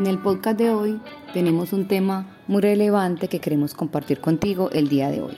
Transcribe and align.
En 0.00 0.06
el 0.06 0.16
podcast 0.18 0.56
de 0.56 0.70
hoy 0.70 0.98
tenemos 1.34 1.74
un 1.74 1.86
tema 1.86 2.38
muy 2.48 2.62
relevante 2.62 3.28
que 3.28 3.38
queremos 3.38 3.74
compartir 3.74 4.18
contigo 4.18 4.70
el 4.72 4.88
día 4.88 5.10
de 5.10 5.20
hoy. 5.20 5.34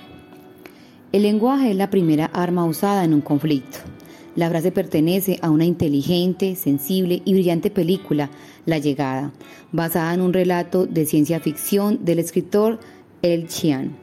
El 1.11 1.23
lenguaje 1.23 1.73
es 1.73 1.77
la 1.77 1.91
primera 1.91 2.27
arma 2.27 2.65
usada 2.65 3.03
en 3.03 3.13
un 3.13 3.23
conflicto. 3.23 3.79
La 4.37 4.49
frase 4.49 4.71
pertenece 4.71 5.41
a 5.43 5.51
una 5.51 5.65
inteligente, 5.65 6.55
sensible 6.55 7.23
y 7.25 7.33
brillante 7.33 7.73
película, 7.73 8.31
La 8.65 8.79
Llegada, 8.79 9.33
basada 9.73 10.15
en 10.15 10.21
un 10.21 10.33
relato 10.33 10.87
de 10.87 11.07
ciencia 11.07 11.41
ficción 11.41 12.05
del 12.05 12.21
escritor 12.21 12.79
El 13.21 13.49
Chian. 13.49 13.97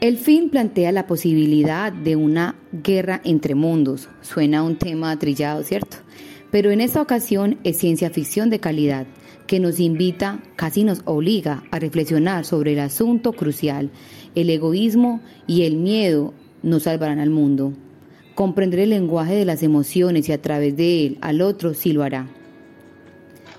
El 0.00 0.18
film 0.18 0.50
plantea 0.50 0.92
la 0.92 1.08
posibilidad 1.08 1.92
de 1.92 2.14
una 2.14 2.54
guerra 2.70 3.20
entre 3.24 3.56
mundos. 3.56 4.08
Suena 4.22 4.62
un 4.62 4.76
tema 4.76 5.18
trillado, 5.18 5.64
¿cierto? 5.64 5.96
Pero 6.54 6.70
en 6.70 6.80
esta 6.80 7.02
ocasión 7.02 7.58
es 7.64 7.78
ciencia 7.78 8.10
ficción 8.10 8.48
de 8.48 8.60
calidad 8.60 9.08
que 9.48 9.58
nos 9.58 9.80
invita, 9.80 10.40
casi 10.54 10.84
nos 10.84 11.02
obliga 11.04 11.64
a 11.72 11.80
reflexionar 11.80 12.44
sobre 12.44 12.74
el 12.74 12.78
asunto 12.78 13.32
crucial. 13.32 13.90
El 14.36 14.48
egoísmo 14.50 15.20
y 15.48 15.62
el 15.62 15.74
miedo 15.74 16.32
no 16.62 16.78
salvarán 16.78 17.18
al 17.18 17.30
mundo. 17.30 17.72
Comprender 18.36 18.78
el 18.78 18.90
lenguaje 18.90 19.34
de 19.34 19.44
las 19.44 19.64
emociones 19.64 20.28
y 20.28 20.32
a 20.32 20.40
través 20.40 20.76
de 20.76 21.04
él 21.04 21.18
al 21.22 21.42
otro 21.42 21.74
sí 21.74 21.92
lo 21.92 22.04
hará. 22.04 22.28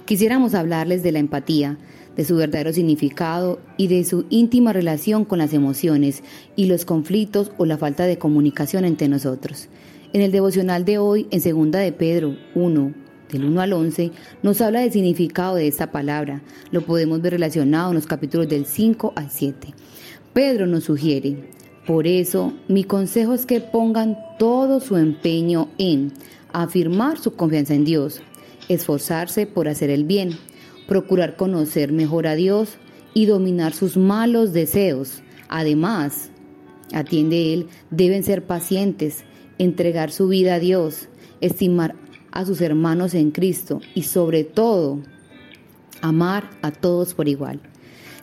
Quisiéramos 0.05 0.53
hablarles 0.53 1.03
de 1.03 1.12
la 1.12 1.20
empatía, 1.20 1.77
de 2.16 2.23
su 2.23 2.38
verdadero 2.38 2.72
significado 2.72 3.59
y 3.75 3.88
de 3.88 4.05
su 4.05 4.25
íntima 4.30 4.72
relación 4.72 5.25
con 5.25 5.39
las 5.39 5.52
emociones 5.52 6.23
y 6.55 6.67
los 6.67 6.86
conflictos 6.86 7.52
o 7.58 7.66
la 7.66 7.77
falta 7.77 8.05
de 8.05 8.17
comunicación 8.17 8.86
entre 8.86 9.09
nosotros. 9.09 9.67
En 10.15 10.21
el 10.21 10.31
devocional 10.31 10.85
de 10.85 10.97
hoy, 10.97 11.27
en 11.29 11.41
segunda 11.41 11.79
de 11.79 11.91
Pedro 11.91 12.37
1, 12.53 12.93
del 13.29 13.43
1 13.43 13.59
al 13.59 13.73
11, 13.73 14.11
nos 14.43 14.61
habla 14.61 14.79
del 14.79 14.93
significado 14.93 15.55
de 15.55 15.67
esta 15.67 15.91
palabra. 15.91 16.41
Lo 16.71 16.85
podemos 16.85 17.21
ver 17.21 17.33
relacionado 17.33 17.89
en 17.89 17.95
los 17.95 18.05
capítulos 18.05 18.47
del 18.47 18.66
5 18.66 19.11
al 19.13 19.30
7. 19.30 19.73
Pedro 20.31 20.67
nos 20.67 20.85
sugiere, 20.85 21.49
por 21.85 22.07
eso 22.07 22.53
mi 22.69 22.85
consejo 22.85 23.33
es 23.33 23.45
que 23.45 23.59
pongan 23.59 24.17
todo 24.39 24.80
su 24.80 24.95
empeño 24.95 25.67
en 25.77 26.13
afirmar 26.53 27.19
su 27.19 27.33
confianza 27.33 27.73
en 27.73 27.83
Dios, 27.83 28.22
esforzarse 28.69 29.45
por 29.45 29.67
hacer 29.67 29.89
el 29.89 30.05
bien, 30.05 30.29
procurar 30.88 31.35
conocer 31.35 31.91
mejor 31.91 32.27
a 32.27 32.35
Dios 32.35 32.77
y 33.13 33.25
dominar 33.25 33.73
sus 33.73 33.97
malos 33.97 34.53
deseos. 34.53 35.23
Además, 35.50 36.29
atiende 36.94 37.53
Él, 37.53 37.67
deben 37.89 38.23
ser 38.23 38.45
pacientes, 38.45 39.25
entregar 39.58 40.11
su 40.11 40.28
vida 40.28 40.56
a 40.56 40.59
Dios, 40.59 41.08
estimar 41.42 41.95
a 42.31 42.45
sus 42.45 42.61
hermanos 42.61 43.14
en 43.14 43.31
Cristo 43.31 43.81
y 43.94 44.03
sobre 44.03 44.44
todo 44.44 45.00
amar 46.02 46.50
a 46.62 46.72
todos 46.72 47.14
por 47.14 47.28
igual. 47.28 47.59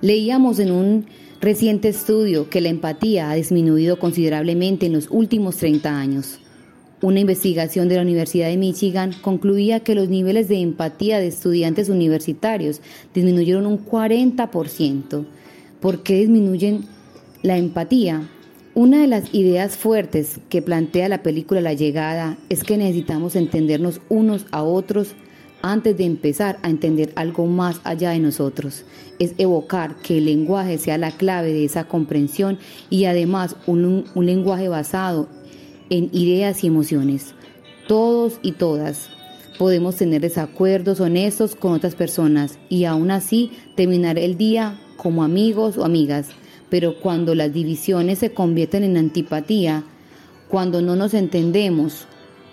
Leíamos 0.01 0.59
en 0.59 0.71
un 0.71 1.07
reciente 1.41 1.89
estudio 1.89 2.49
que 2.51 2.61
la 2.61 2.69
empatía 2.69 3.31
ha 3.31 3.35
disminuido 3.35 3.99
considerablemente 3.99 4.87
en 4.87 4.93
los 4.93 5.09
últimos 5.11 5.57
30 5.57 5.99
años. 5.99 6.39
Una 7.01 7.19
investigación 7.19 7.89
de 7.89 7.97
la 7.97 8.03
Universidad 8.03 8.47
de 8.47 8.57
Michigan 8.57 9.13
concluía 9.23 9.81
que 9.81 9.97
los 9.97 10.09
niveles 10.09 10.49
de 10.49 10.61
empatía 10.61 11.19
de 11.19 11.27
estudiantes 11.27 11.89
universitarios 11.89 12.81
disminuyeron 13.13 13.67
un 13.67 13.85
40%. 13.85 15.25
¿Por 15.81 16.05
qué 16.05 16.15
disminuyen 16.19 16.85
la 17.43 17.57
empatía? 17.59 18.29
Una 18.75 19.03
de 19.03 19.07
las 19.07 19.35
ideas 19.35 19.77
fuertes 19.77 20.41
que 20.49 20.63
plantea 20.63 21.11
la 21.11 21.23
película 21.23 21.61
La 21.61 21.75
llegada 21.75 22.39
es 22.49 22.65
que 22.65 22.79
necesitamos 22.79 23.37
entendernos 23.37 24.01
unos 24.09 24.47
a 24.51 24.63
otros 24.63 25.15
antes 25.61 25.95
de 25.99 26.05
empezar 26.05 26.59
a 26.63 26.71
entender 26.71 27.13
algo 27.15 27.45
más 27.45 27.83
allá 27.85 28.13
de 28.13 28.21
nosotros. 28.21 28.87
Es 29.19 29.35
evocar 29.37 29.97
que 29.97 30.17
el 30.17 30.25
lenguaje 30.25 30.79
sea 30.79 30.97
la 30.97 31.11
clave 31.11 31.53
de 31.53 31.67
esa 31.67 31.85
comprensión 31.85 32.59
y 32.89 33.05
además 33.05 33.57
un, 33.67 34.07
lenguaje 34.17 34.69
basado 34.69 35.29
en 35.91 36.09
ideas 36.13 36.65
y 36.65 36.69
emociones. 36.69 37.35
Todos 37.89 38.39
y 38.41 38.53
todas 38.53 39.11
podemos 39.59 39.97
tener 39.97 40.23
desacuerdos 40.23 40.99
honestos 40.99 41.55
con 41.57 41.75
otras 41.75 41.95
personas 41.95 42.59
y 42.71 42.87
aún 42.87 43.11
así 43.11 43.51
terminar 43.77 44.19
el 44.19 44.39
día 44.39 44.81
como 44.97 45.25
amigos 45.25 45.77
o 45.77 45.85
amigas 45.85 46.31
pero 46.73 46.99
cuando 46.99 47.35
las 47.35 47.53
divisiones 47.53 48.21
se 48.21 48.33
convierten 48.33 48.83
en 48.83 48.97
antipatía, 48.97 49.85
cuando 50.49 50.81
no 50.81 50.97
nos 50.97 51.13
entendemos, 51.13 52.07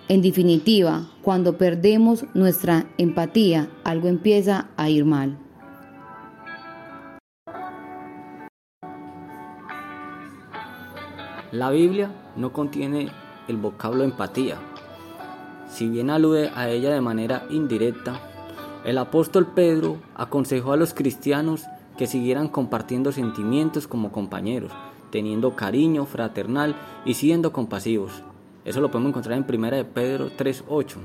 en 0.10 0.22
definitiva, 0.22 1.10
cuando 1.22 1.58
perdemos 1.58 2.26
nuestra 2.34 2.86
empatía, 2.98 3.70
algo 3.86 4.10
empieza 4.10 4.72
a 4.76 4.90
ir 4.90 5.06
mal. 5.06 5.40
La 11.54 11.70
Biblia 11.70 12.12
no 12.36 12.52
contiene 12.52 13.08
el 13.48 13.56
vocablo 13.56 14.04
empatía. 14.04 14.58
Si 15.70 15.88
bien 15.88 16.10
alude 16.10 16.52
a 16.54 16.68
ella 16.70 16.94
de 16.94 17.00
manera 17.00 17.46
indirecta, 17.50 18.20
el 18.84 18.98
apóstol 18.98 19.54
Pedro 19.56 19.96
aconsejó 20.14 20.74
a 20.74 20.78
los 20.78 20.94
cristianos 20.94 21.64
que 22.00 22.08
siguieran 22.08 22.48
compartiendo 22.48 23.12
sentimientos 23.12 23.86
como 23.86 24.14
compañeros, 24.14 24.72
teniendo 25.12 25.58
cariño 25.58 26.06
fraternal 26.06 26.78
y 27.04 27.16
siendo 27.16 27.52
compasivos. 27.52 28.24
Eso 28.64 28.80
lo 28.80 28.90
podemos 28.90 29.10
encontrar 29.10 29.38
en 29.38 29.46
1 29.46 29.72
de 29.76 29.84
Pedro 29.84 30.30
3.8. 30.30 30.96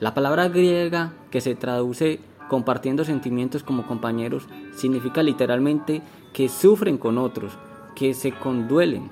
La 0.00 0.14
palabra 0.14 0.48
griega 0.48 1.12
que 1.30 1.40
se 1.40 1.54
traduce 1.54 2.18
compartiendo 2.48 3.04
sentimientos 3.04 3.62
como 3.62 3.86
compañeros 3.86 4.48
significa 4.74 5.22
literalmente 5.22 6.02
que 6.32 6.48
sufren 6.48 6.98
con 6.98 7.16
otros, 7.16 7.56
que 7.94 8.12
se 8.12 8.32
conduelen. 8.32 9.10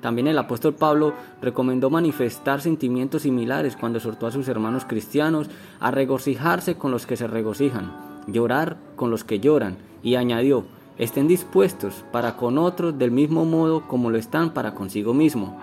También 0.00 0.26
el 0.26 0.38
apóstol 0.38 0.74
Pablo 0.74 1.14
recomendó 1.40 1.88
manifestar 1.88 2.60
sentimientos 2.60 3.22
similares 3.22 3.76
cuando 3.76 3.98
exhortó 3.98 4.26
a 4.26 4.32
sus 4.32 4.48
hermanos 4.48 4.84
cristianos 4.86 5.50
a 5.78 5.92
regocijarse 5.92 6.74
con 6.74 6.90
los 6.90 7.06
que 7.06 7.16
se 7.16 7.28
regocijan, 7.28 7.92
llorar 8.26 8.76
con 8.96 9.12
los 9.12 9.22
que 9.22 9.38
lloran 9.38 9.86
y 10.02 10.14
añadió, 10.14 10.64
estén 10.98 11.28
dispuestos 11.28 12.04
para 12.12 12.36
con 12.36 12.58
otros 12.58 12.98
del 12.98 13.10
mismo 13.10 13.44
modo 13.44 13.86
como 13.86 14.10
lo 14.10 14.18
están 14.18 14.50
para 14.50 14.74
consigo 14.74 15.14
mismo. 15.14 15.58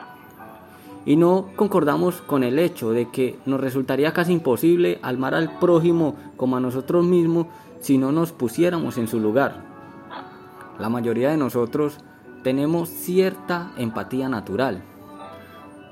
Y 1.05 1.17
no 1.17 1.49
concordamos 1.55 2.21
con 2.21 2.43
el 2.43 2.57
hecho 2.57 2.91
de 2.91 3.09
que 3.09 3.37
nos 3.45 3.59
resultaría 3.59 4.13
casi 4.13 4.33
imposible 4.33 4.99
almar 5.03 5.35
al 5.35 5.59
prójimo 5.59 6.15
como 6.35 6.57
a 6.57 6.59
nosotros 6.59 7.05
mismos 7.05 7.47
si 7.79 7.97
no 7.97 8.11
nos 8.11 8.31
pusiéramos 8.31 8.97
en 8.97 9.07
su 9.07 9.19
lugar. 9.19 9.63
La 10.79 10.89
mayoría 10.89 11.29
de 11.29 11.37
nosotros 11.37 11.99
tenemos 12.43 12.89
cierta 12.89 13.71
empatía 13.77 14.29
natural. 14.29 14.83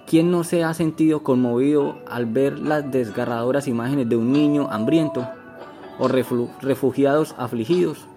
¿Quién 0.07 0.31
no 0.31 0.43
se 0.43 0.63
ha 0.63 0.73
sentido 0.73 1.23
conmovido 1.23 1.97
al 2.09 2.25
ver 2.25 2.59
las 2.59 2.91
desgarradoras 2.91 3.67
imágenes 3.67 4.09
de 4.09 4.17
un 4.17 4.31
niño 4.31 4.67
hambriento 4.69 5.27
o 5.99 6.07
refugiados 6.07 7.35
afligidos? 7.37 8.07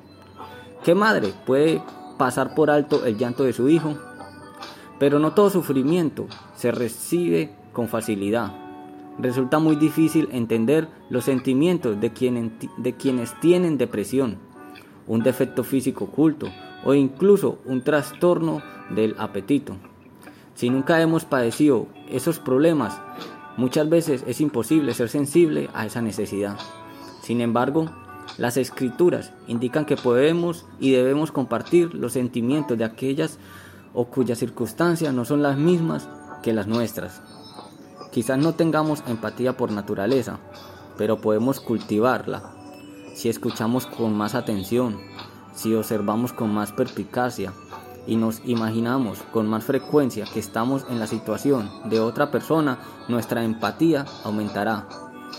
¿Qué 0.87 0.95
madre 0.95 1.35
puede 1.45 1.83
pasar 2.17 2.55
por 2.55 2.71
alto 2.71 3.07
el 3.07 3.19
llanto 3.19 3.43
de 3.43 3.53
su 3.53 3.69
hijo? 3.69 3.97
Pero 5.01 5.19
no 5.19 5.33
todo 5.33 5.51
sufrimiento 5.51 6.29
se 6.55 6.71
recibe 6.71 7.51
con 7.73 7.89
facilidad. 7.89 8.53
Resulta 9.19 9.59
muy 9.59 9.75
difícil 9.75 10.29
entender 10.31 10.87
los 11.11 11.25
sentimientos 11.25 12.01
de, 12.01 12.53
de 12.77 12.93
quienes 12.93 13.41
tienen 13.41 13.79
depresión, 13.79 14.39
un 15.09 15.25
defecto 15.25 15.65
físico 15.65 16.05
oculto 16.05 16.53
o 16.85 16.95
incluso 16.95 17.59
un 17.65 17.83
trastorno 17.83 18.63
del 18.91 19.17
apetito. 19.19 19.75
Si 20.55 20.71
nunca 20.71 21.03
hemos 21.03 21.25
padecido 21.25 21.89
esos 22.09 22.39
problemas, 22.39 23.03
muchas 23.57 23.89
veces 23.89 24.23
es 24.29 24.41
imposible 24.41 24.95
ser 24.95 25.09
sensible 25.09 25.69
a 25.75 25.85
esa 25.85 26.01
necesidad. 26.01 26.57
Sin 27.23 27.41
embargo, 27.41 27.91
las 28.39 28.57
escrituras 28.57 29.33
indican 29.47 29.87
que 29.87 29.97
podemos 29.97 30.67
y 30.79 30.93
debemos 30.93 31.33
compartir 31.33 31.95
los 31.95 32.13
sentimientos 32.13 32.77
de 32.77 32.85
aquellas 32.85 33.39
o 33.95 34.07
cuyas 34.07 34.39
circunstancias 34.39 35.15
no 35.15 35.25
son 35.25 35.43
las 35.43 35.57
mismas 35.57 36.09
que 36.43 36.53
las 36.53 36.67
nuestras. 36.67 37.23
Quizás 38.13 38.39
no 38.39 38.55
tengamos 38.55 39.03
empatía 39.07 39.57
por 39.57 39.73
naturaleza, 39.73 40.39
pero 40.99 41.21
podemos 41.21 41.61
cultivarla 41.61 42.53
si 43.15 43.31
escuchamos 43.31 43.87
con 43.87 44.15
más 44.15 44.35
atención, 44.35 44.99
si 45.55 45.75
observamos 45.75 46.35
con 46.35 46.53
más 46.53 46.73
perspicacia 46.73 47.55
y 48.07 48.17
nos 48.17 48.43
imaginamos 48.45 49.23
con 49.33 49.49
más 49.49 49.65
frecuencia 49.65 50.27
que 50.33 50.39
estamos 50.39 50.85
en 50.91 50.99
la 50.99 51.07
situación 51.07 51.71
de 51.87 51.99
otra 51.99 52.31
persona, 52.31 52.79
nuestra 53.09 53.43
empatía 53.43 54.05
aumentará 54.23 54.87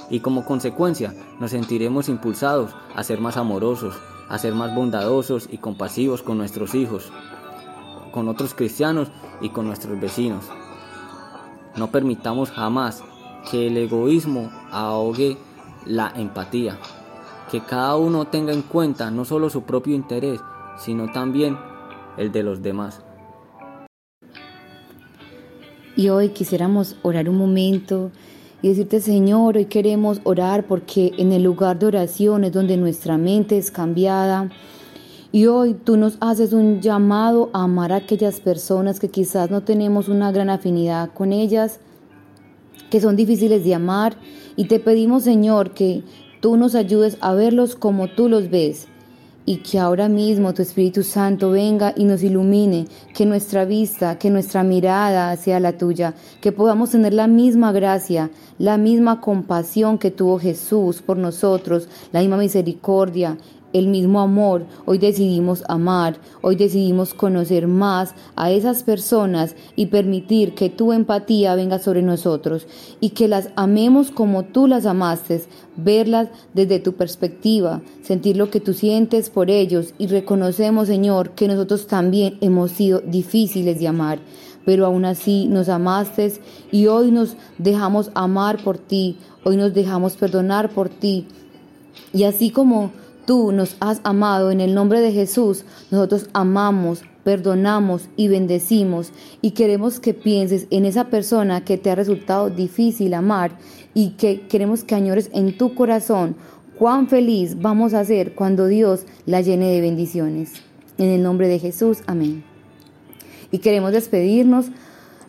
y 0.10 0.20
como 0.20 0.46
consecuencia 0.46 1.14
nos 1.40 1.52
sentiremos 1.52 2.10
impulsados 2.10 2.72
a 2.96 3.04
ser 3.04 3.20
más 3.20 3.38
amorosos, 3.38 3.96
a 4.30 4.38
ser 4.38 4.54
más 4.54 4.74
bondadosos 4.74 5.48
y 5.52 5.58
compasivos 5.58 6.22
con 6.22 6.38
nuestros 6.38 6.76
hijos, 6.76 7.12
con 8.12 8.28
otros 8.28 8.54
cristianos 8.54 9.10
y 9.42 9.50
con 9.50 9.68
nuestros 9.68 10.00
vecinos. 10.00 10.46
No 11.76 11.92
permitamos 11.92 12.52
jamás 12.52 13.04
que 13.52 13.68
el 13.68 13.78
egoísmo 13.78 14.52
ahogue 14.72 15.38
la 15.86 16.12
empatía. 16.16 16.78
que 17.52 17.62
cada 17.62 17.96
uno 17.96 18.26
tenga 18.26 18.52
en 18.52 18.62
cuenta 18.62 19.10
no 19.10 19.24
solo 19.24 19.50
su 19.50 19.64
propio 19.64 19.96
interés, 19.96 20.42
sino 20.78 21.10
también 21.14 21.58
el 22.18 22.32
de 22.34 22.44
los 22.44 22.62
demás. 22.62 23.02
Y 25.96 26.10
hoy 26.10 26.30
quisiéramos 26.30 26.98
orar 27.04 27.30
un 27.30 27.38
momento 27.38 28.12
y 28.62 28.70
decirte, 28.70 29.00
Señor, 29.02 29.58
hoy 29.58 29.66
queremos 29.66 30.20
orar 30.24 30.66
porque 30.66 31.14
en 31.18 31.32
el 31.32 31.44
lugar 31.44 31.78
de 31.78 31.86
oración 31.86 32.44
es 32.44 32.52
donde 32.52 32.78
nuestra 32.78 33.18
mente 33.18 33.58
es 33.58 33.72
cambiada. 33.72 34.50
Y 35.32 35.46
hoy 35.46 35.74
tú 35.74 35.98
nos 35.98 36.18
haces 36.22 36.54
un 36.54 36.82
llamado 36.82 37.50
a 37.54 37.64
amar 37.64 37.92
a 37.92 37.98
aquellas 37.98 38.40
personas 38.40 39.00
que 39.00 39.10
quizás 39.10 39.52
no 39.52 39.62
tenemos 39.62 40.10
una 40.10 40.32
gran 40.32 40.50
afinidad 40.50 41.12
con 41.14 41.34
ellas, 41.34 41.80
que 42.90 43.02
son 43.02 43.16
difíciles 43.16 43.64
de 43.64 43.76
amar. 43.76 44.18
Y 44.56 44.66
te 44.66 44.80
pedimos, 44.80 45.24
Señor, 45.24 45.72
que 45.72 46.04
tú 46.42 46.58
nos 46.58 46.74
ayudes 46.74 47.18
a 47.22 47.34
verlos 47.34 47.76
como 47.76 48.08
tú 48.08 48.30
los 48.30 48.50
ves 48.50 48.88
y 49.48 49.60
que 49.60 49.80
ahora 49.80 50.10
mismo 50.10 50.54
tu 50.54 50.62
Espíritu 50.62 51.04
Santo 51.04 51.52
venga 51.52 51.94
y 51.96 52.04
nos 52.04 52.22
ilumine, 52.22 52.86
que 53.16 53.26
nuestra 53.26 53.64
vista, 53.64 54.20
que 54.20 54.30
nuestra 54.30 54.62
mirada 54.62 55.34
sea 55.38 55.62
la 55.62 55.78
tuya, 55.78 56.14
que 56.42 56.52
podamos 56.52 56.90
tener 56.90 57.14
la 57.14 57.28
misma 57.28 57.72
gracia, 57.72 58.30
la 58.60 58.78
misma 58.78 59.22
compasión 59.22 60.00
que 60.00 60.12
tuvo 60.12 60.38
Jesús 60.38 61.02
por 61.02 61.18
nosotros, 61.18 61.88
la 62.12 62.20
misma 62.20 62.36
misericordia, 62.36 63.38
el 63.74 63.88
mismo 63.88 64.22
amor. 64.22 64.66
Hoy 64.86 64.98
decidimos 64.98 65.64
amar, 65.68 66.18
hoy 66.42 66.56
decidimos 66.56 67.14
conocer 67.14 67.68
más 67.68 68.14
a 68.36 68.52
esas 68.52 68.84
personas 68.84 69.56
y 69.76 69.88
permitir 69.88 70.56
que 70.56 70.70
tu 70.70 70.94
empatía 70.94 71.56
venga 71.56 71.80
sobre 71.80 72.02
nosotros 72.02 72.68
y 73.00 73.10
que 73.12 73.28
las 73.28 73.50
amemos 73.56 74.12
como 74.12 74.44
tú 74.44 74.68
las 74.68 74.86
amaste, 74.86 75.44
verlas 75.76 76.30
desde 76.54 76.80
tu 76.80 76.94
perspectiva, 76.94 77.82
sentir 78.02 78.38
lo 78.38 78.50
que 78.50 78.60
tú 78.60 78.74
sientes 78.74 79.30
por 79.30 79.50
ellos 79.50 79.94
y 79.98 80.08
reconocemos, 80.08 80.88
Señor, 80.88 81.32
que 81.32 81.48
nosotros 81.48 81.88
también 81.88 82.38
hemos 82.42 82.72
sido 82.72 83.02
difíciles 83.02 83.80
de 83.80 83.88
amar 83.88 84.20
pero 84.68 84.86
aún 84.86 85.06
así 85.06 85.48
nos 85.48 85.70
amaste 85.70 86.34
y 86.74 86.88
hoy 86.88 87.10
nos 87.10 87.38
dejamos 87.58 88.12
amar 88.16 88.62
por 88.62 88.78
ti, 88.78 89.16
hoy 89.46 89.56
nos 89.56 89.74
dejamos 89.74 90.18
perdonar 90.18 90.72
por 90.72 90.90
ti. 90.90 91.26
Y 92.14 92.26
así 92.26 92.50
como 92.50 92.92
tú 93.28 93.52
nos 93.52 93.76
has 93.82 94.00
amado 94.04 94.50
en 94.52 94.62
el 94.62 94.74
nombre 94.74 95.02
de 95.02 95.12
Jesús, 95.12 95.66
nosotros 95.92 96.30
amamos, 96.34 97.04
perdonamos 97.26 98.08
y 98.16 98.30
bendecimos 98.30 99.12
y 99.42 99.52
queremos 99.52 100.00
que 100.00 100.14
pienses 100.14 100.66
en 100.72 100.86
esa 100.86 101.10
persona 101.10 101.64
que 101.66 101.78
te 101.78 101.92
ha 101.92 101.96
resultado 101.96 102.50
difícil 102.50 103.14
amar 103.14 103.52
y 103.94 104.12
que 104.12 104.48
queremos 104.48 104.86
que 104.86 104.96
añores 104.96 105.30
en 105.34 105.58
tu 105.58 105.76
corazón 105.76 106.38
cuán 106.80 107.10
feliz 107.10 107.62
vamos 107.62 107.94
a 107.94 108.06
ser 108.06 108.34
cuando 108.34 108.66
Dios 108.66 109.02
la 109.26 109.42
llene 109.42 109.74
de 109.74 109.82
bendiciones. 109.82 110.54
En 110.98 111.10
el 111.10 111.22
nombre 111.22 111.50
de 111.50 111.60
Jesús, 111.60 112.00
amén. 112.08 112.46
Y 113.52 113.58
queremos 113.58 113.92
despedirnos 113.92 114.68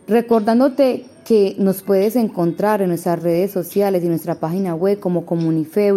recordándote 0.07 1.05
que 1.25 1.57
nos 1.59 1.83
puedes 1.83 2.15
encontrar 2.15 2.81
en 2.81 2.91
nuestras 2.91 3.23
redes 3.23 3.51
sociales 3.51 4.05
y 4.05 4.09
nuestra 4.09 4.37
página 4.37 4.77
web 4.77 5.01
como 5.01 5.27
Comunife 5.27 5.91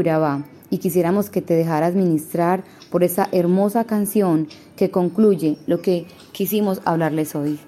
y 0.72 0.80
quisiéramos 0.80 1.30
que 1.30 1.44
te 1.44 1.54
dejaras 1.54 1.94
ministrar 1.94 2.64
por 2.90 3.04
esa 3.04 3.30
hermosa 3.32 3.84
canción 3.84 4.48
que 4.76 4.90
concluye 4.90 5.58
lo 5.68 5.82
que 5.82 6.08
quisimos 6.32 6.82
hablarles 6.86 7.36
hoy. 7.36 7.60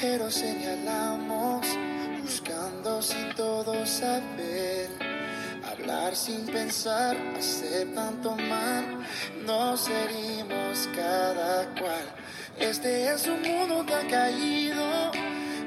Ligero 0.00 0.30
señalamos, 0.30 1.66
buscando 2.22 3.02
sin 3.02 3.34
todo 3.36 3.84
saber 3.84 4.69
Sin 6.12 6.44
pensar, 6.44 7.16
hacer 7.38 7.94
tanto 7.94 8.34
mal, 8.34 9.06
nos 9.46 9.88
herimos 9.88 10.88
cada 10.94 11.66
cual. 11.78 12.04
Este 12.58 13.12
es 13.12 13.28
un 13.28 13.40
mundo 13.42 13.84
tan 13.84 14.08
caído, 14.08 15.12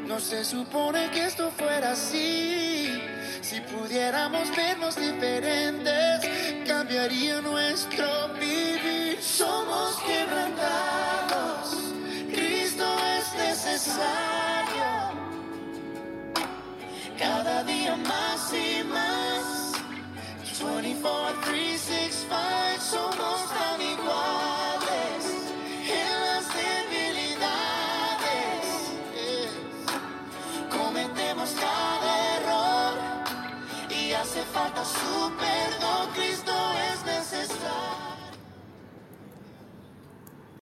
no 0.05 0.19
se 0.19 0.43
supone 0.43 1.09
que 1.11 1.25
esto 1.27 1.49
fuera 1.51 1.93
así. 1.93 3.01
Si 3.41 3.61
pudiéramos 3.61 4.53
vernos 4.55 4.97
diferentes, 4.97 6.19
cambiaría 6.67 7.39
nuestro 7.39 8.33
vivir. 8.33 9.21
Somos 9.21 9.95
quebrantados, 10.01 11.12